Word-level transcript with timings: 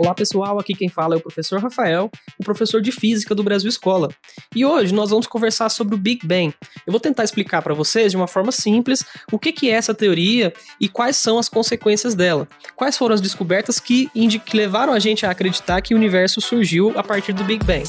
Olá 0.00 0.14
pessoal, 0.14 0.58
aqui 0.58 0.72
quem 0.72 0.88
fala 0.88 1.14
é 1.14 1.18
o 1.18 1.20
professor 1.20 1.60
Rafael, 1.60 2.10
o 2.38 2.42
professor 2.42 2.80
de 2.80 2.90
Física 2.90 3.34
do 3.34 3.42
Brasil 3.42 3.68
Escola. 3.68 4.08
E 4.56 4.64
hoje 4.64 4.94
nós 4.94 5.10
vamos 5.10 5.26
conversar 5.26 5.68
sobre 5.68 5.94
o 5.94 5.98
Big 5.98 6.26
Bang. 6.26 6.54
Eu 6.86 6.90
vou 6.90 6.98
tentar 6.98 7.22
explicar 7.22 7.60
para 7.60 7.74
vocês 7.74 8.12
de 8.12 8.16
uma 8.16 8.26
forma 8.26 8.50
simples 8.50 9.04
o 9.30 9.38
que, 9.38 9.52
que 9.52 9.68
é 9.68 9.74
essa 9.74 9.92
teoria 9.92 10.54
e 10.80 10.88
quais 10.88 11.18
são 11.18 11.38
as 11.38 11.50
consequências 11.50 12.14
dela. 12.14 12.48
Quais 12.74 12.96
foram 12.96 13.14
as 13.14 13.20
descobertas 13.20 13.78
que, 13.78 14.08
que 14.46 14.56
levaram 14.56 14.94
a 14.94 14.98
gente 14.98 15.26
a 15.26 15.30
acreditar 15.32 15.82
que 15.82 15.92
o 15.92 15.98
universo 15.98 16.40
surgiu 16.40 16.98
a 16.98 17.02
partir 17.02 17.34
do 17.34 17.44
Big 17.44 17.62
Bang. 17.62 17.84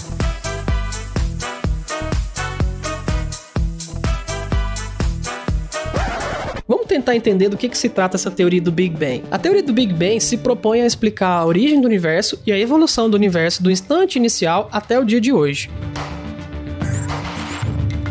Tentar 6.92 7.16
entender 7.16 7.48
do 7.48 7.56
que, 7.56 7.70
que 7.70 7.78
se 7.78 7.88
trata 7.88 8.18
essa 8.18 8.30
teoria 8.30 8.60
do 8.60 8.70
Big 8.70 8.94
Bang. 8.94 9.24
A 9.32 9.40
teoria 9.40 9.64
do 9.64 9.72
Big 9.72 9.94
Bang 9.94 10.20
se 10.20 10.36
propõe 10.36 10.82
a 10.82 10.86
explicar 10.86 11.30
a 11.30 11.46
origem 11.46 11.80
do 11.80 11.88
universo 11.88 12.38
e 12.46 12.52
a 12.52 12.60
evolução 12.60 13.10
do 13.10 13.16
universo 13.16 13.64
do 13.64 13.72
instante 13.72 14.18
inicial 14.18 14.68
até 14.74 15.00
o 15.00 15.06
dia 15.06 15.22
de 15.22 15.32
hoje. 15.32 15.70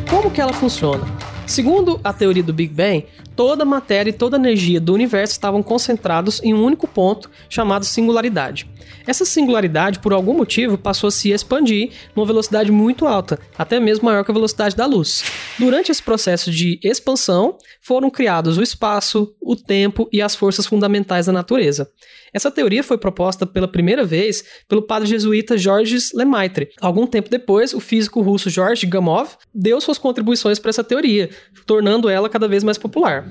Como 0.09 0.31
que 0.31 0.41
ela 0.41 0.55
funciona? 0.55 1.05
Segundo 1.47 2.01
a 2.03 2.11
teoria 2.11 2.43
do 2.43 2.55
Big 2.55 2.73
Bang, 2.73 3.05
toda 3.37 3.65
a 3.65 3.67
matéria 3.67 4.09
e 4.09 4.15
toda 4.15 4.39
a 4.39 4.41
energia 4.41 4.81
do 4.81 4.95
universo 4.95 5.33
estavam 5.33 5.63
concentrados 5.63 6.43
em 6.43 6.55
um 6.55 6.65
único 6.65 6.89
ponto 6.89 7.31
chamado 7.51 7.85
singularidade. 7.85 8.67
Essa 9.07 9.27
singularidade, 9.27 9.99
por 9.99 10.15
algum 10.15 10.33
motivo, 10.33 10.79
passou 10.79 11.09
a 11.09 11.11
se 11.11 11.33
expandir 11.33 11.91
numa 12.17 12.25
velocidade 12.25 12.73
muito 12.73 13.07
alta, 13.07 13.39
até 13.59 13.79
mesmo 13.79 14.07
maior 14.07 14.25
que 14.25 14.31
a 14.31 14.35
velocidade 14.35 14.75
da 14.75 14.87
luz. 14.87 15.23
Durante 15.61 15.93
esse 15.93 16.03
processo 16.03 16.51
de 16.51 16.81
expansão, 16.83 17.59
foram 17.83 18.09
criados 18.09 18.57
o 18.57 18.63
espaço, 18.63 19.37
o 19.39 19.55
tempo 19.55 20.09
e 20.11 20.23
as 20.23 20.35
forças 20.35 20.65
fundamentais 20.65 21.27
da 21.27 21.33
natureza. 21.33 21.91
Essa 22.33 22.51
teoria 22.51 22.83
foi 22.83 22.97
proposta 22.97 23.45
pela 23.47 23.69
primeira 23.69 24.03
vez 24.03 24.43
pelo 24.67 24.81
padre 24.81 25.07
jesuíta 25.07 25.59
Georges 25.59 26.13
Lemaitre. 26.15 26.71
Algum 26.81 27.07
tempo 27.07 27.29
depois, 27.29 27.75
o 27.75 27.81
físico 27.81 28.23
russo 28.23 28.49
George 28.49 28.87
Gamov 28.87 29.33
deu 29.55 29.79
suas 29.83 29.99
contribuições 29.99 30.59
para 30.59 30.71
essa 30.71 30.83
teoria, 30.83 31.29
tornando 31.67 32.09
ela 32.09 32.31
cada 32.31 32.49
vez 32.49 32.65
mais 32.65 32.79
popular. 32.79 33.31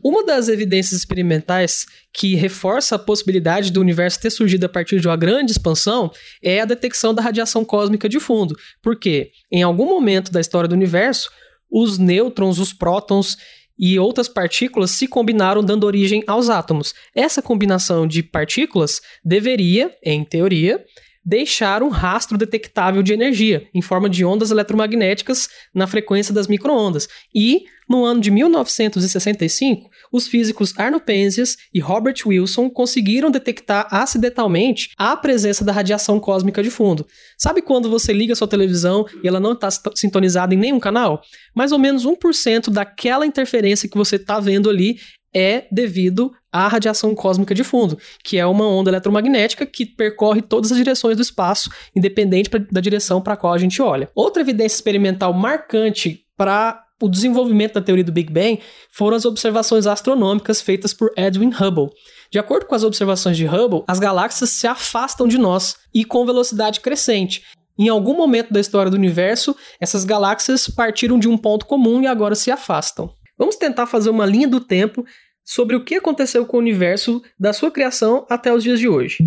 Uma 0.00 0.24
das 0.24 0.48
evidências 0.48 1.00
experimentais 1.00 1.86
que 2.12 2.36
reforça 2.36 2.94
a 2.94 3.00
possibilidade 3.00 3.72
do 3.72 3.80
universo 3.80 4.20
ter 4.20 4.30
surgido 4.30 4.66
a 4.66 4.68
partir 4.68 5.00
de 5.00 5.08
uma 5.08 5.16
grande 5.16 5.50
expansão 5.50 6.08
é 6.40 6.60
a 6.60 6.64
detecção 6.64 7.12
da 7.12 7.20
radiação 7.20 7.64
cósmica 7.64 8.08
de 8.08 8.20
fundo, 8.20 8.56
porque 8.80 9.32
em 9.50 9.64
algum 9.64 9.86
momento 9.86 10.30
da 10.30 10.40
história 10.40 10.68
do 10.68 10.74
universo, 10.76 11.28
os 11.70 11.98
nêutrons, 11.98 12.58
os 12.58 12.72
prótons 12.72 13.36
e 13.78 13.98
outras 13.98 14.28
partículas 14.28 14.90
se 14.90 15.06
combinaram 15.06 15.62
dando 15.62 15.84
origem 15.84 16.24
aos 16.26 16.50
átomos. 16.50 16.92
Essa 17.14 17.40
combinação 17.40 18.06
de 18.06 18.22
partículas 18.22 19.00
deveria, 19.24 19.94
em 20.02 20.24
teoria, 20.24 20.84
deixar 21.28 21.82
um 21.82 21.90
rastro 21.90 22.38
detectável 22.38 23.02
de 23.02 23.12
energia, 23.12 23.68
em 23.74 23.82
forma 23.82 24.08
de 24.08 24.24
ondas 24.24 24.50
eletromagnéticas 24.50 25.46
na 25.74 25.86
frequência 25.86 26.32
das 26.32 26.46
microondas. 26.46 27.06
E, 27.34 27.64
no 27.86 28.02
ano 28.02 28.18
de 28.18 28.30
1965, 28.30 29.90
os 30.10 30.26
físicos 30.26 30.72
Arno 30.78 30.98
Penzias 30.98 31.58
e 31.72 31.80
Robert 31.80 32.16
Wilson 32.24 32.70
conseguiram 32.70 33.30
detectar 33.30 33.86
acidentalmente 33.90 34.90
a 34.96 35.14
presença 35.18 35.66
da 35.66 35.72
radiação 35.72 36.18
cósmica 36.18 36.62
de 36.62 36.70
fundo. 36.70 37.06
Sabe 37.36 37.60
quando 37.60 37.90
você 37.90 38.10
liga 38.10 38.34
sua 38.34 38.48
televisão 38.48 39.04
e 39.22 39.28
ela 39.28 39.38
não 39.38 39.52
está 39.52 39.68
sintonizada 39.94 40.54
em 40.54 40.58
nenhum 40.58 40.80
canal? 40.80 41.20
Mais 41.54 41.72
ou 41.72 41.78
menos 41.78 42.06
1% 42.06 42.70
daquela 42.70 43.26
interferência 43.26 43.88
que 43.88 43.98
você 43.98 44.16
está 44.16 44.40
vendo 44.40 44.70
ali 44.70 44.98
é 45.34 45.66
devido 45.70 46.32
à 46.52 46.66
radiação 46.68 47.14
cósmica 47.14 47.54
de 47.54 47.62
fundo, 47.62 47.98
que 48.24 48.38
é 48.38 48.46
uma 48.46 48.66
onda 48.66 48.90
eletromagnética 48.90 49.66
que 49.66 49.84
percorre 49.84 50.42
todas 50.42 50.72
as 50.72 50.78
direções 50.78 51.16
do 51.16 51.22
espaço, 51.22 51.70
independente 51.94 52.50
da 52.70 52.80
direção 52.80 53.20
para 53.20 53.34
a 53.34 53.36
qual 53.36 53.52
a 53.52 53.58
gente 53.58 53.80
olha. 53.82 54.10
Outra 54.14 54.42
evidência 54.42 54.76
experimental 54.76 55.32
marcante 55.32 56.24
para 56.36 56.84
o 57.00 57.08
desenvolvimento 57.08 57.74
da 57.74 57.80
teoria 57.80 58.04
do 58.04 58.12
Big 58.12 58.32
Bang 58.32 58.60
foram 58.90 59.16
as 59.16 59.24
observações 59.24 59.86
astronômicas 59.86 60.60
feitas 60.60 60.92
por 60.92 61.12
Edwin 61.16 61.50
Hubble. 61.50 61.90
De 62.30 62.38
acordo 62.38 62.66
com 62.66 62.74
as 62.74 62.82
observações 62.82 63.36
de 63.36 63.46
Hubble, 63.46 63.84
as 63.86 63.98
galáxias 63.98 64.50
se 64.50 64.66
afastam 64.66 65.28
de 65.28 65.38
nós 65.38 65.76
e 65.94 66.04
com 66.04 66.26
velocidade 66.26 66.80
crescente. 66.80 67.42
Em 67.78 67.88
algum 67.88 68.16
momento 68.16 68.52
da 68.52 68.58
história 68.58 68.90
do 68.90 68.96
universo, 68.96 69.54
essas 69.80 70.04
galáxias 70.04 70.68
partiram 70.68 71.18
de 71.18 71.28
um 71.28 71.38
ponto 71.38 71.64
comum 71.64 72.02
e 72.02 72.08
agora 72.08 72.34
se 72.34 72.50
afastam. 72.50 73.14
Vamos 73.38 73.56
tentar 73.56 73.86
fazer 73.86 74.10
uma 74.10 74.26
linha 74.26 74.48
do 74.48 74.60
tempo 74.60 75.06
sobre 75.44 75.76
o 75.76 75.84
que 75.84 75.94
aconteceu 75.94 76.44
com 76.44 76.56
o 76.56 76.60
universo 76.60 77.22
da 77.38 77.52
sua 77.52 77.70
criação 77.70 78.26
até 78.28 78.52
os 78.52 78.62
dias 78.62 78.80
de 78.80 78.88
hoje. 78.88 79.18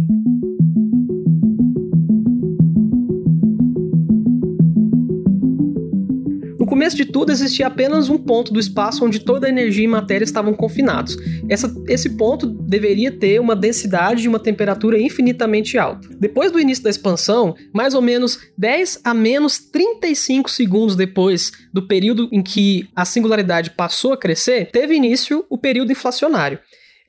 Começo 6.81 6.97
de 6.97 7.05
tudo, 7.05 7.31
existia 7.31 7.67
apenas 7.67 8.09
um 8.09 8.17
ponto 8.17 8.51
do 8.51 8.59
espaço 8.59 9.05
onde 9.05 9.19
toda 9.19 9.45
a 9.45 9.49
energia 9.51 9.83
e 9.83 9.87
matéria 9.87 10.25
estavam 10.25 10.51
confinados. 10.51 11.15
Essa, 11.47 11.71
esse 11.87 12.17
ponto 12.17 12.47
deveria 12.47 13.11
ter 13.11 13.39
uma 13.39 13.55
densidade 13.55 14.25
e 14.25 14.27
uma 14.27 14.39
temperatura 14.39 14.99
infinitamente 14.99 15.77
alta. 15.77 16.09
Depois 16.19 16.51
do 16.51 16.59
início 16.59 16.83
da 16.83 16.89
expansão, 16.89 17.55
mais 17.71 17.93
ou 17.93 18.01
menos 18.01 18.39
10 18.57 19.01
a 19.03 19.13
menos 19.13 19.59
35 19.59 20.49
segundos 20.49 20.95
depois 20.95 21.51
do 21.71 21.85
período 21.85 22.27
em 22.31 22.41
que 22.41 22.89
a 22.95 23.05
singularidade 23.05 23.69
passou 23.69 24.13
a 24.13 24.17
crescer, 24.17 24.71
teve 24.71 24.95
início 24.95 25.45
o 25.51 25.59
período 25.59 25.91
inflacionário. 25.91 26.57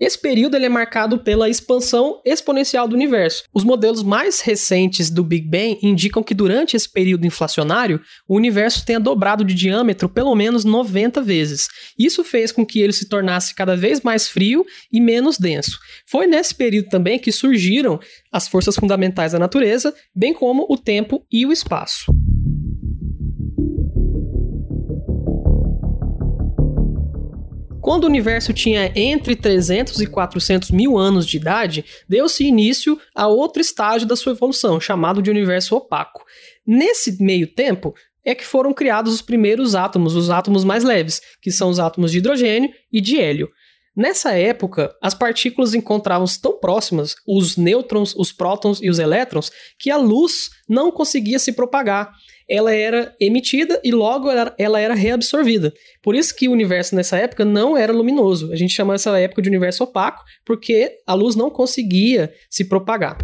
Esse 0.02 0.20
período 0.20 0.56
ele 0.56 0.66
é 0.66 0.68
marcado 0.68 1.20
pela 1.20 1.48
expansão 1.48 2.20
exponencial 2.24 2.88
do 2.88 2.96
universo. 2.96 3.44
Os 3.54 3.62
modelos 3.62 4.02
mais 4.02 4.40
recentes 4.40 5.08
do 5.08 5.22
Big 5.22 5.48
Bang 5.48 5.78
indicam 5.80 6.24
que 6.24 6.34
durante 6.34 6.76
esse 6.76 6.90
período 6.90 7.24
inflacionário, 7.24 8.00
o 8.26 8.34
universo 8.34 8.84
tenha 8.84 8.98
dobrado 8.98 9.44
de 9.44 9.54
diâmetro 9.54 10.08
pelo 10.08 10.34
menos 10.34 10.64
90 10.64 11.22
vezes. 11.22 11.68
Isso 11.96 12.24
fez 12.24 12.50
com 12.50 12.66
que 12.66 12.80
ele 12.80 12.92
se 12.92 13.08
tornasse 13.08 13.54
cada 13.54 13.76
vez 13.76 14.00
mais 14.00 14.26
frio 14.26 14.66
e 14.92 15.00
menos 15.00 15.38
denso. 15.38 15.78
Foi 16.10 16.26
nesse 16.26 16.52
período 16.52 16.88
também 16.88 17.16
que 17.16 17.30
surgiram 17.30 18.00
as 18.32 18.48
forças 18.48 18.74
fundamentais 18.74 19.30
da 19.30 19.38
natureza, 19.38 19.94
bem 20.12 20.34
como 20.34 20.66
o 20.68 20.76
tempo 20.76 21.24
e 21.30 21.46
o 21.46 21.52
espaço. 21.52 22.12
Quando 27.82 28.04
o 28.04 28.06
universo 28.06 28.52
tinha 28.52 28.92
entre 28.94 29.34
300 29.34 30.00
e 30.00 30.06
400 30.06 30.70
mil 30.70 30.96
anos 30.96 31.26
de 31.26 31.36
idade, 31.36 31.84
deu-se 32.08 32.46
início 32.46 32.96
a 33.12 33.26
outro 33.26 33.60
estágio 33.60 34.06
da 34.06 34.14
sua 34.14 34.30
evolução, 34.30 34.80
chamado 34.80 35.20
de 35.20 35.28
universo 35.28 35.74
opaco. 35.74 36.24
Nesse 36.64 37.20
meio 37.20 37.52
tempo, 37.52 37.92
é 38.24 38.36
que 38.36 38.46
foram 38.46 38.72
criados 38.72 39.12
os 39.12 39.20
primeiros 39.20 39.74
átomos, 39.74 40.14
os 40.14 40.30
átomos 40.30 40.62
mais 40.62 40.84
leves, 40.84 41.20
que 41.42 41.50
são 41.50 41.70
os 41.70 41.80
átomos 41.80 42.12
de 42.12 42.18
hidrogênio 42.18 42.70
e 42.92 43.00
de 43.00 43.20
hélio. 43.20 43.50
Nessa 43.96 44.30
época, 44.32 44.94
as 45.02 45.12
partículas 45.12 45.74
encontravam-se 45.74 46.40
tão 46.40 46.60
próximas, 46.60 47.16
os 47.26 47.56
nêutrons, 47.56 48.14
os 48.16 48.32
prótons 48.32 48.80
e 48.80 48.88
os 48.88 49.00
elétrons, 49.00 49.50
que 49.76 49.90
a 49.90 49.96
luz 49.96 50.50
não 50.68 50.92
conseguia 50.92 51.38
se 51.40 51.52
propagar 51.52 52.12
ela 52.52 52.70
era 52.70 53.16
emitida 53.18 53.80
e 53.82 53.90
logo 53.90 54.28
ela 54.30 54.78
era 54.78 54.92
reabsorvida. 54.92 55.72
Por 56.02 56.14
isso 56.14 56.36
que 56.36 56.50
o 56.50 56.52
universo 56.52 56.94
nessa 56.94 57.16
época 57.16 57.46
não 57.46 57.74
era 57.78 57.94
luminoso. 57.94 58.52
A 58.52 58.56
gente 58.56 58.74
chama 58.74 58.92
essa 58.92 59.18
época 59.18 59.40
de 59.40 59.48
universo 59.48 59.84
opaco, 59.84 60.22
porque 60.44 60.98
a 61.06 61.14
luz 61.14 61.34
não 61.34 61.48
conseguia 61.48 62.30
se 62.50 62.66
propagar. 62.66 63.16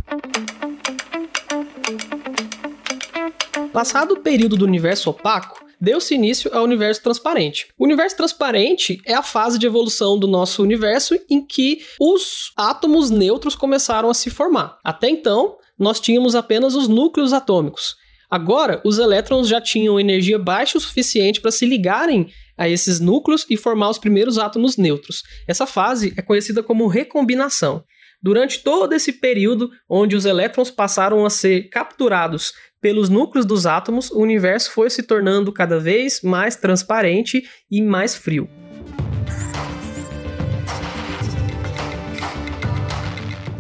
Passado 3.71 4.13
o 4.15 4.21
período 4.21 4.57
do 4.57 4.65
universo 4.65 5.11
opaco, 5.11 5.63
deu-se 5.79 6.15
início 6.15 6.51
ao 6.55 6.65
universo 6.65 7.03
transparente. 7.03 7.69
O 7.79 7.85
universo 7.85 8.17
transparente 8.17 8.99
é 9.05 9.13
a 9.13 9.23
fase 9.23 9.59
de 9.59 9.67
evolução 9.67 10.19
do 10.19 10.27
nosso 10.27 10.63
universo 10.63 11.15
em 11.29 11.45
que 11.45 11.83
os 12.01 12.51
átomos 12.57 13.11
neutros 13.11 13.55
começaram 13.55 14.09
a 14.09 14.15
se 14.15 14.31
formar. 14.31 14.79
Até 14.83 15.11
então, 15.11 15.59
nós 15.79 16.01
tínhamos 16.01 16.35
apenas 16.35 16.75
os 16.75 16.89
núcleos 16.89 17.35
atômicos. 17.35 17.95
Agora, 18.31 18.81
os 18.85 18.99
elétrons 18.99 19.49
já 19.49 19.61
tinham 19.61 19.99
energia 19.99 20.39
baixa 20.39 20.77
o 20.77 20.81
suficiente 20.81 21.41
para 21.41 21.51
se 21.51 21.65
ligarem 21.65 22.29
a 22.57 22.69
esses 22.69 23.01
núcleos 23.01 23.47
e 23.49 23.57
formar 23.57 23.89
os 23.89 23.99
primeiros 23.99 24.39
átomos 24.39 24.77
neutros. 24.77 25.23
Essa 25.47 25.67
fase 25.67 26.13
é 26.17 26.21
conhecida 26.21 26.63
como 26.63 26.87
recombinação. 26.87 27.85
Durante 28.21 28.63
todo 28.63 28.93
esse 28.93 29.13
período 29.13 29.71
onde 29.89 30.17
os 30.17 30.25
elétrons 30.25 30.71
passaram 30.71 31.25
a 31.25 31.31
ser 31.31 31.69
capturados 31.71 32.53
pelos 32.81 33.09
núcleos 33.09 33.47
dos 33.47 33.65
átomos, 33.65 34.11
o 34.11 34.19
universo 34.21 34.73
foi 34.73 34.91
se 34.91 35.03
tornando 35.03 35.53
cada 35.53 35.79
vez 35.79 36.21
mais 36.23 36.57
transparente 36.57 37.45
e 37.71 37.81
mais 37.81 38.15
frio. 38.15 38.49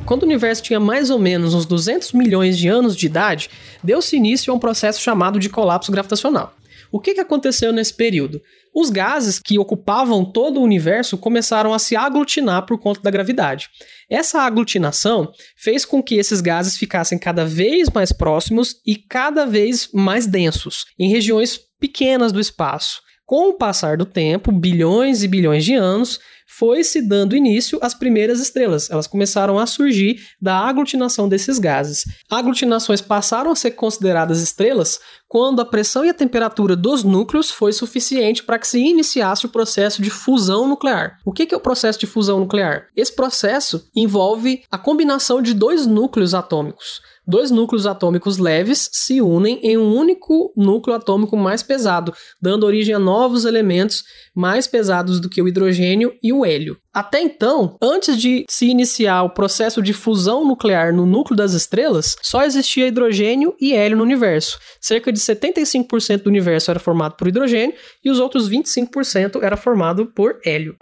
Quando 0.08 0.22
o 0.22 0.25
universo 0.25 0.62
tinha 0.62 0.81
mais 0.81 1.10
ou 1.10 1.19
menos 1.19 1.52
uns 1.52 1.66
200 1.66 2.14
milhões 2.14 2.56
de 2.56 2.66
anos 2.66 2.96
de 2.96 3.05
idade, 3.05 3.50
deu-se 3.84 4.16
início 4.16 4.50
a 4.50 4.56
um 4.56 4.58
processo 4.58 5.02
chamado 5.02 5.38
de 5.38 5.50
colapso 5.50 5.93
gravitacional. 5.93 6.55
O 6.90 6.99
que, 6.99 7.12
que 7.12 7.20
aconteceu 7.20 7.75
nesse 7.75 7.93
período? 7.93 8.40
Os 8.75 8.88
gases 8.88 9.38
que 9.38 9.58
ocupavam 9.58 10.25
todo 10.25 10.60
o 10.60 10.62
universo 10.62 11.19
começaram 11.19 11.75
a 11.75 11.78
se 11.78 11.94
aglutinar 11.94 12.64
por 12.64 12.78
conta 12.78 13.02
da 13.02 13.10
gravidade. 13.10 13.69
Essa 14.08 14.40
aglutinação 14.40 15.31
fez 15.55 15.84
com 15.84 16.02
que 16.02 16.14
esses 16.14 16.40
gases 16.40 16.78
ficassem 16.78 17.19
cada 17.19 17.44
vez 17.44 17.90
mais 17.90 18.10
próximos 18.10 18.76
e 18.87 18.96
cada 18.96 19.44
vez 19.44 19.90
mais 19.93 20.26
densos, 20.26 20.87
em 20.99 21.10
regiões 21.10 21.60
pequenas 21.78 22.32
do 22.32 22.40
espaço. 22.40 23.02
Com 23.28 23.50
o 23.50 23.52
passar 23.52 23.98
do 23.98 24.06
tempo, 24.06 24.50
bilhões 24.50 25.22
e 25.22 25.28
bilhões 25.28 25.62
de 25.62 25.75
anos, 25.75 26.19
foi 26.46 26.82
se 26.82 27.02
dando 27.02 27.36
início 27.36 27.78
às 27.82 27.92
primeiras 27.92 28.40
estrelas. 28.40 28.88
Elas 28.88 29.06
começaram 29.06 29.58
a 29.58 29.66
surgir 29.66 30.19
da 30.40 30.56
aglutinação 30.56 31.28
desses 31.28 31.58
gases. 31.58 32.06
Aglutinações 32.30 33.02
passaram 33.02 33.50
a 33.50 33.54
ser 33.54 33.72
consideradas 33.72 34.40
estrelas 34.40 34.98
quando 35.28 35.60
a 35.60 35.66
pressão 35.66 36.06
e 36.06 36.08
a 36.08 36.14
temperatura 36.14 36.75
dos 36.75 37.04
núcleos 37.04 37.50
foi 37.50 37.70
suficiente 37.75 38.42
para 38.42 38.58
que 38.58 38.66
se 38.66 38.78
iniciasse 38.78 39.44
o 39.44 39.50
processo 39.50 40.00
de 40.00 40.08
fusão 40.08 40.66
nuclear. 40.66 41.19
O 41.22 41.31
que 41.31 41.52
é 41.52 41.56
o 41.56 41.60
processo 41.60 42.00
de 42.00 42.06
fusão 42.06 42.40
nuclear? 42.40 42.86
Esse 42.96 43.14
processo 43.14 43.86
envolve 43.94 44.62
a 44.70 44.78
combinação 44.78 45.42
de 45.42 45.52
dois 45.52 45.86
núcleos 45.86 46.32
atômicos 46.32 47.02
dois 47.28 47.50
núcleos 47.50 47.86
atômicos 47.86 48.38
leves 48.38 48.88
se 48.90 49.20
unem 49.20 49.60
em 49.62 49.76
um 49.76 49.94
único 49.94 50.50
núcleo 50.56 50.96
atômico 50.96 51.36
mais 51.36 51.62
pesado, 51.62 52.14
dando 52.40 52.64
origem 52.64 52.94
a 52.94 52.98
novos 52.98 53.44
elementos 53.44 54.02
mais 54.34 54.66
pesados 54.66 55.20
do 55.20 55.28
que 55.28 55.42
o 55.42 55.46
hidrogênio 55.46 56.14
e 56.22 56.32
o 56.32 56.44
hélio. 56.44 56.78
Até 56.92 57.20
então, 57.20 57.76
antes 57.82 58.16
de 58.16 58.44
se 58.48 58.66
iniciar 58.66 59.22
o 59.22 59.30
processo 59.30 59.82
de 59.82 59.92
fusão 59.92 60.44
nuclear 60.44 60.92
no 60.92 61.04
núcleo 61.04 61.36
das 61.36 61.52
estrelas, 61.52 62.16
só 62.22 62.42
existia 62.44 62.88
hidrogênio 62.88 63.54
e 63.60 63.74
hélio 63.74 63.98
no 63.98 64.02
universo. 64.02 64.58
Cerca 64.81 65.12
de 65.12 65.20
75% 65.20 66.22
do 66.22 66.31
universo 66.31 66.70
era 66.70 66.81
formado 66.81 67.14
por 67.16 67.28
hidrogênio 67.28 67.76
e 68.02 68.10
os 68.10 68.19
outros 68.19 68.48
25% 68.48 69.42
era 69.42 69.56
formado 69.56 70.06
por 70.06 70.40
hélio. 70.44 70.76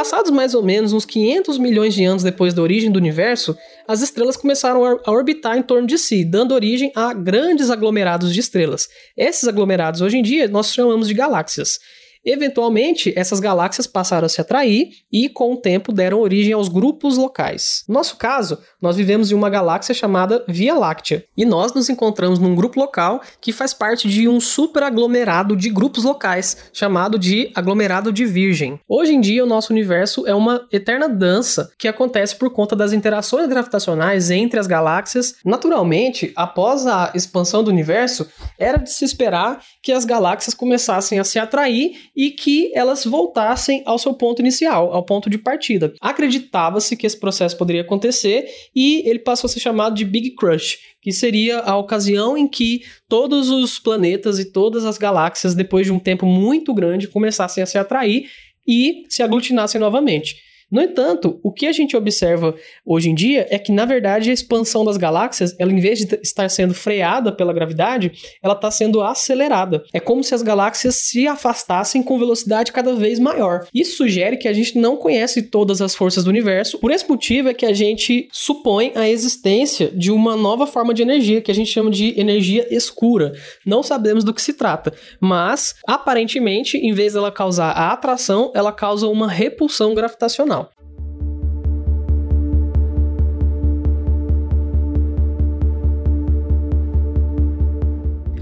Passados 0.00 0.30
mais 0.30 0.54
ou 0.54 0.62
menos 0.62 0.94
uns 0.94 1.04
500 1.04 1.58
milhões 1.58 1.92
de 1.92 2.02
anos 2.06 2.22
depois 2.22 2.54
da 2.54 2.62
origem 2.62 2.90
do 2.90 2.96
universo, 2.96 3.54
as 3.86 4.00
estrelas 4.00 4.34
começaram 4.34 4.82
a 4.82 5.10
orbitar 5.10 5.58
em 5.58 5.62
torno 5.62 5.86
de 5.86 5.98
si, 5.98 6.24
dando 6.24 6.54
origem 6.54 6.90
a 6.96 7.12
grandes 7.12 7.68
aglomerados 7.68 8.32
de 8.32 8.40
estrelas. 8.40 8.88
Esses 9.14 9.46
aglomerados, 9.46 10.00
hoje 10.00 10.16
em 10.16 10.22
dia, 10.22 10.48
nós 10.48 10.72
chamamos 10.72 11.06
de 11.06 11.12
galáxias. 11.12 11.78
Eventualmente, 12.24 13.12
essas 13.16 13.40
galáxias 13.40 13.86
passaram 13.86 14.26
a 14.26 14.28
se 14.28 14.40
atrair 14.40 14.90
e, 15.10 15.28
com 15.28 15.54
o 15.54 15.56
tempo, 15.56 15.92
deram 15.92 16.20
origem 16.20 16.52
aos 16.52 16.68
grupos 16.68 17.16
locais. 17.16 17.82
No 17.88 17.94
nosso 17.94 18.16
caso, 18.16 18.58
nós 18.80 18.96
vivemos 18.96 19.30
em 19.30 19.34
uma 19.34 19.48
galáxia 19.48 19.94
chamada 19.94 20.44
Via 20.46 20.74
Láctea, 20.74 21.24
e 21.36 21.44
nós 21.44 21.72
nos 21.72 21.88
encontramos 21.88 22.38
num 22.38 22.54
grupo 22.54 22.78
local 22.78 23.22
que 23.40 23.52
faz 23.52 23.72
parte 23.72 24.08
de 24.08 24.28
um 24.28 24.38
superaglomerado 24.38 25.56
de 25.56 25.70
grupos 25.70 26.04
locais, 26.04 26.70
chamado 26.72 27.18
de 27.18 27.50
aglomerado 27.54 28.12
de 28.12 28.26
Virgem. 28.26 28.78
Hoje 28.88 29.14
em 29.14 29.20
dia, 29.20 29.42
o 29.42 29.48
nosso 29.48 29.72
universo 29.72 30.26
é 30.26 30.34
uma 30.34 30.66
eterna 30.70 31.08
dança 31.08 31.72
que 31.78 31.88
acontece 31.88 32.36
por 32.36 32.50
conta 32.50 32.76
das 32.76 32.92
interações 32.92 33.48
gravitacionais 33.48 34.30
entre 34.30 34.60
as 34.60 34.66
galáxias. 34.66 35.36
Naturalmente, 35.44 36.32
após 36.36 36.86
a 36.86 37.12
expansão 37.14 37.64
do 37.64 37.70
universo, 37.70 38.28
era 38.58 38.78
de 38.78 38.90
se 38.90 39.04
esperar 39.04 39.62
que 39.82 39.92
as 39.92 40.04
galáxias 40.04 40.54
começassem 40.54 41.18
a 41.18 41.24
se 41.24 41.38
atrair 41.38 42.09
e 42.20 42.30
que 42.30 42.70
elas 42.74 43.02
voltassem 43.06 43.82
ao 43.86 43.98
seu 43.98 44.12
ponto 44.12 44.40
inicial, 44.40 44.92
ao 44.92 45.02
ponto 45.02 45.30
de 45.30 45.38
partida. 45.38 45.94
Acreditava-se 46.02 46.94
que 46.94 47.06
esse 47.06 47.18
processo 47.18 47.56
poderia 47.56 47.80
acontecer 47.80 48.44
e 48.76 49.02
ele 49.08 49.20
passou 49.20 49.48
a 49.48 49.50
ser 49.50 49.58
chamado 49.58 49.94
de 49.94 50.04
Big 50.04 50.32
Crush, 50.32 50.76
que 51.00 51.12
seria 51.12 51.60
a 51.60 51.78
ocasião 51.78 52.36
em 52.36 52.46
que 52.46 52.82
todos 53.08 53.48
os 53.48 53.78
planetas 53.78 54.38
e 54.38 54.52
todas 54.52 54.84
as 54.84 54.98
galáxias, 54.98 55.54
depois 55.54 55.86
de 55.86 55.92
um 55.92 55.98
tempo 55.98 56.26
muito 56.26 56.74
grande, 56.74 57.08
começassem 57.08 57.62
a 57.62 57.66
se 57.66 57.78
atrair 57.78 58.28
e 58.68 59.04
se 59.08 59.22
aglutinassem 59.22 59.80
novamente. 59.80 60.49
No 60.70 60.80
entanto, 60.80 61.40
o 61.42 61.52
que 61.52 61.66
a 61.66 61.72
gente 61.72 61.96
observa 61.96 62.54
hoje 62.84 63.10
em 63.10 63.14
dia 63.14 63.46
é 63.50 63.58
que, 63.58 63.72
na 63.72 63.84
verdade, 63.84 64.30
a 64.30 64.32
expansão 64.32 64.84
das 64.84 64.96
galáxias, 64.96 65.54
ela 65.58 65.72
em 65.72 65.80
vez 65.80 65.98
de 65.98 66.18
estar 66.22 66.48
sendo 66.48 66.74
freada 66.74 67.32
pela 67.32 67.52
gravidade, 67.52 68.12
ela 68.42 68.54
está 68.54 68.70
sendo 68.70 69.00
acelerada. 69.00 69.82
É 69.92 69.98
como 69.98 70.22
se 70.22 70.34
as 70.34 70.42
galáxias 70.42 70.96
se 70.96 71.26
afastassem 71.26 72.02
com 72.02 72.18
velocidade 72.18 72.72
cada 72.72 72.94
vez 72.94 73.18
maior. 73.18 73.66
Isso 73.74 73.96
sugere 73.96 74.36
que 74.36 74.46
a 74.46 74.52
gente 74.52 74.78
não 74.78 74.96
conhece 74.96 75.42
todas 75.42 75.82
as 75.82 75.94
forças 75.94 76.24
do 76.24 76.30
universo. 76.30 76.78
Por 76.78 76.90
esse 76.90 77.08
motivo 77.08 77.48
é 77.48 77.54
que 77.54 77.66
a 77.66 77.72
gente 77.72 78.28
supõe 78.32 78.92
a 78.94 79.08
existência 79.08 79.88
de 79.88 80.10
uma 80.10 80.36
nova 80.36 80.66
forma 80.66 80.94
de 80.94 81.02
energia 81.02 81.40
que 81.40 81.50
a 81.50 81.54
gente 81.54 81.70
chama 81.70 81.90
de 81.90 82.18
energia 82.18 82.66
escura. 82.70 83.32
Não 83.66 83.82
sabemos 83.82 84.24
do 84.24 84.32
que 84.32 84.42
se 84.42 84.52
trata, 84.52 84.92
mas 85.20 85.74
aparentemente, 85.86 86.78
em 86.78 86.92
vez 86.92 87.14
dela 87.14 87.32
causar 87.32 87.70
a 87.70 87.92
atração, 87.92 88.52
ela 88.54 88.72
causa 88.72 89.08
uma 89.08 89.28
repulsão 89.28 89.94
gravitacional. 89.94 90.59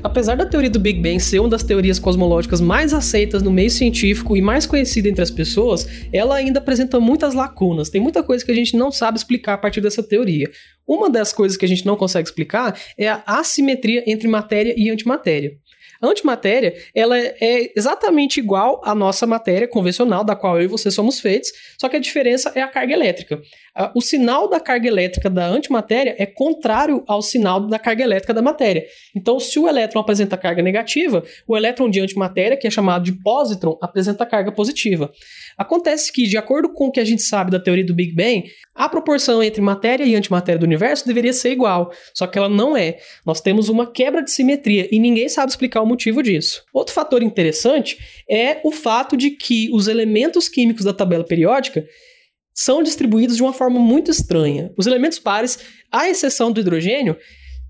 Apesar 0.08 0.36
da 0.36 0.46
teoria 0.46 0.70
do 0.70 0.80
Big 0.80 1.02
Bang 1.02 1.20
ser 1.20 1.38
uma 1.38 1.50
das 1.50 1.62
teorias 1.62 1.98
cosmológicas 1.98 2.62
mais 2.62 2.94
aceitas 2.94 3.42
no 3.42 3.50
meio 3.50 3.68
científico 3.68 4.34
e 4.34 4.40
mais 4.40 4.64
conhecida 4.64 5.06
entre 5.06 5.20
as 5.20 5.30
pessoas, 5.30 5.86
ela 6.10 6.34
ainda 6.34 6.60
apresenta 6.60 6.98
muitas 6.98 7.34
lacunas. 7.34 7.90
Tem 7.90 8.00
muita 8.00 8.22
coisa 8.22 8.42
que 8.42 8.50
a 8.50 8.54
gente 8.54 8.74
não 8.74 8.90
sabe 8.90 9.18
explicar 9.18 9.52
a 9.52 9.58
partir 9.58 9.82
dessa 9.82 10.02
teoria. 10.02 10.50
Uma 10.86 11.10
das 11.10 11.30
coisas 11.30 11.58
que 11.58 11.64
a 11.66 11.68
gente 11.68 11.84
não 11.84 11.94
consegue 11.94 12.26
explicar 12.26 12.80
é 12.96 13.06
a 13.06 13.22
assimetria 13.26 14.02
entre 14.06 14.26
matéria 14.26 14.74
e 14.78 14.88
antimatéria. 14.88 15.58
A 16.00 16.06
antimatéria, 16.06 16.74
ela 16.94 17.18
é 17.18 17.72
exatamente 17.76 18.38
igual 18.38 18.80
à 18.84 18.94
nossa 18.94 19.26
matéria 19.26 19.66
convencional, 19.66 20.22
da 20.22 20.36
qual 20.36 20.56
eu 20.58 20.64
e 20.64 20.68
você 20.68 20.90
somos 20.90 21.20
feitos, 21.20 21.50
só 21.80 21.88
que 21.88 21.96
a 21.96 22.00
diferença 22.00 22.52
é 22.54 22.62
a 22.62 22.68
carga 22.68 22.92
elétrica. 22.92 23.40
O 23.94 24.00
sinal 24.00 24.48
da 24.48 24.58
carga 24.58 24.88
elétrica 24.88 25.30
da 25.30 25.46
antimatéria 25.46 26.16
é 26.18 26.26
contrário 26.26 27.04
ao 27.06 27.22
sinal 27.22 27.60
da 27.66 27.78
carga 27.78 28.02
elétrica 28.02 28.34
da 28.34 28.42
matéria. 28.42 28.84
Então, 29.14 29.38
se 29.38 29.58
o 29.58 29.68
elétron 29.68 30.00
apresenta 30.00 30.36
carga 30.36 30.62
negativa, 30.62 31.22
o 31.46 31.56
elétron 31.56 31.88
de 31.88 32.00
antimatéria, 32.00 32.56
que 32.56 32.66
é 32.66 32.70
chamado 32.70 33.04
de 33.04 33.12
positron, 33.12 33.78
apresenta 33.80 34.26
carga 34.26 34.50
positiva. 34.50 35.10
Acontece 35.56 36.12
que, 36.12 36.26
de 36.26 36.36
acordo 36.36 36.72
com 36.72 36.86
o 36.86 36.90
que 36.90 37.00
a 37.00 37.04
gente 37.04 37.22
sabe 37.22 37.50
da 37.50 37.60
teoria 37.60 37.84
do 37.84 37.94
Big 37.94 38.14
Bang, 38.14 38.44
a 38.74 38.88
proporção 38.88 39.42
entre 39.42 39.60
matéria 39.60 40.04
e 40.04 40.14
antimatéria 40.14 40.58
do 40.58 40.64
universo 40.64 41.06
deveria 41.06 41.32
ser 41.32 41.50
igual, 41.50 41.90
só 42.14 42.26
que 42.26 42.38
ela 42.38 42.48
não 42.48 42.76
é. 42.76 42.98
Nós 43.26 43.40
temos 43.40 43.68
uma 43.68 43.90
quebra 43.90 44.22
de 44.22 44.30
simetria 44.30 44.88
e 44.90 45.00
ninguém 45.00 45.28
sabe 45.28 45.50
explicar 45.50 45.82
o 45.82 45.86
motivo 45.88 46.22
disso. 46.22 46.62
Outro 46.72 46.94
fator 46.94 47.22
interessante 47.22 47.98
é 48.30 48.60
o 48.62 48.70
fato 48.70 49.16
de 49.16 49.30
que 49.30 49.68
os 49.72 49.88
elementos 49.88 50.48
químicos 50.48 50.84
da 50.84 50.92
tabela 50.92 51.24
periódica 51.24 51.84
são 52.54 52.82
distribuídos 52.82 53.36
de 53.36 53.42
uma 53.42 53.52
forma 53.52 53.78
muito 53.78 54.10
estranha. 54.10 54.72
Os 54.76 54.86
elementos 54.86 55.18
pares, 55.18 55.58
à 55.90 56.08
exceção 56.08 56.52
do 56.52 56.60
hidrogênio, 56.60 57.16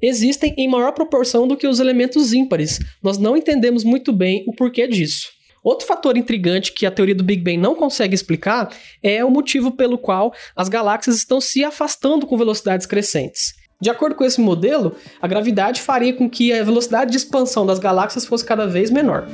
existem 0.01 0.55
em 0.57 0.69
maior 0.69 0.93
proporção 0.93 1.47
do 1.47 1.57
que 1.57 1.67
os 1.67 1.81
elementos 1.81 2.33
ímpares. 2.33 2.79
Nós 3.03 3.19
não 3.19 3.37
entendemos 3.37 3.85
muito 3.85 4.13
bem 4.13 4.45
o 4.47 4.55
porquê 4.55 4.87
disso. 4.87 5.29
Outro 5.63 5.87
fator 5.87 6.17
intrigante 6.17 6.73
que 6.73 6.87
a 6.87 6.91
teoria 6.91 7.15
do 7.15 7.25
Big 7.25 7.43
Bang 7.43 7.59
não 7.59 7.75
consegue 7.75 8.15
explicar 8.15 8.75
é 9.03 9.25
o 9.25 9.31
motivo 9.31 9.73
pelo 9.73 9.99
qual 9.99 10.33
as 10.57 10.69
galáxias 10.69 11.17
estão 11.17 11.41
se 11.41 11.65
afastando 11.65 12.27
com 12.27 12.39
velocidades 12.39 12.87
crescentes. 12.87 13.58
De 13.81 13.91
acordo 13.91 14.17
com 14.17 14.25
esse 14.25 14.41
modelo, 14.41 14.97
a 15.23 15.29
gravidade 15.29 15.81
faria 15.81 16.13
com 16.13 16.29
que 16.29 16.53
a 16.53 16.65
velocidade 16.65 17.13
de 17.13 17.17
expansão 17.17 17.65
das 17.65 17.79
galáxias 17.79 18.27
fosse 18.27 18.45
cada 18.45 18.67
vez 18.67 18.91
menor. 18.91 19.27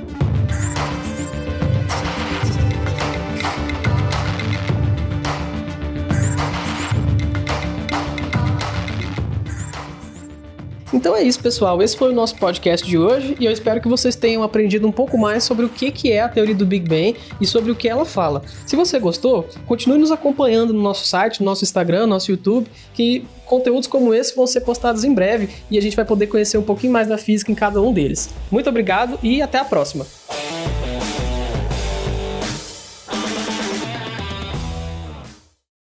Então 10.95 11.17
é 11.17 11.25
isso, 11.25 11.41
pessoal. 11.41 11.83
Esse 11.83 11.97
foi 11.97 12.13
o 12.13 12.15
nosso 12.15 12.37
podcast 12.37 12.87
de 12.87 12.97
hoje 12.97 13.37
e 13.41 13.45
eu 13.45 13.51
espero 13.51 13.81
que 13.81 13.89
vocês 13.89 14.15
tenham 14.15 14.45
aprendido 14.45 14.87
um 14.87 14.93
pouco 14.93 15.19
mais 15.19 15.43
sobre 15.43 15.67
o 15.67 15.69
que 15.69 16.13
é 16.13 16.21
a 16.21 16.29
teoria 16.29 16.55
do 16.55 16.65
Big 16.65 16.89
Bang 16.89 17.17
e 17.41 17.47
sobre 17.47 17.73
o 17.73 17.75
que 17.75 17.89
ela 17.89 18.05
fala. 18.05 18.43
Se 18.65 18.77
você 18.77 19.01
gostou, 19.01 19.45
continue 19.67 19.99
nos 19.99 20.13
acompanhando 20.13 20.73
no 20.73 20.81
nosso 20.81 21.05
site, 21.05 21.41
no 21.41 21.47
nosso 21.47 21.65
Instagram, 21.65 22.03
no 22.03 22.07
nosso 22.07 22.31
YouTube, 22.31 22.69
que 22.95 23.27
conteúdos 23.45 23.89
como 23.89 24.15
esse 24.15 24.37
vão 24.37 24.47
ser 24.47 24.61
postados 24.61 25.03
em 25.03 25.13
breve 25.13 25.49
e 25.69 25.77
a 25.77 25.83
gente 25.83 25.97
vai 25.97 26.05
poder 26.05 26.29
conhecer 26.29 26.59
um 26.59 26.63
pouquinho 26.63 26.93
mais 26.93 27.09
da 27.09 27.19
física 27.19 27.51
em 27.51 27.57
cada 27.57 27.83
um 27.83 27.93
deles. 27.93 28.31
Muito 28.49 28.71
obrigado 28.71 29.19
e 29.21 29.43
até 29.43 29.59
a 29.59 29.65
próxima! 29.65 30.07